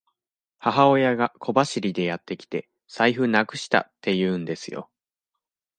[0.57, 4.89] 母親が小走りでやってきて、財布なくしたって言うんですよ。